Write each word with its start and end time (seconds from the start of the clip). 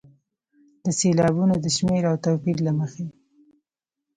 د 0.83 0.85
سېلابونو 0.99 1.55
د 1.63 1.65
شمېر 1.75 2.03
او 2.11 2.15
توپیر 2.25 2.57
له 2.67 2.71
مخې. 2.79 3.05